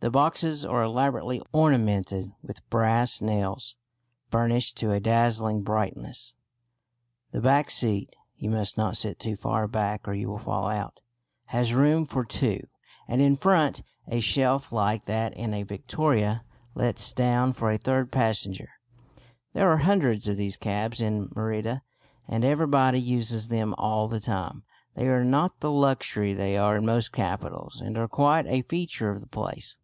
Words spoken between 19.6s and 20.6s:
are hundreds of these